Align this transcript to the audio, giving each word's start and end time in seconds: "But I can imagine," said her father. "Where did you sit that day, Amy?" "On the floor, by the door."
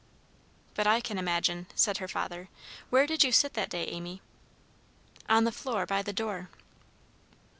"But 0.73 0.87
I 0.87 0.99
can 0.99 1.19
imagine," 1.19 1.67
said 1.75 1.99
her 1.99 2.07
father. 2.07 2.49
"Where 2.89 3.05
did 3.05 3.23
you 3.23 3.31
sit 3.31 3.53
that 3.53 3.69
day, 3.69 3.83
Amy?" 3.85 4.23
"On 5.29 5.43
the 5.43 5.51
floor, 5.51 5.85
by 5.85 6.01
the 6.01 6.11
door." 6.11 6.49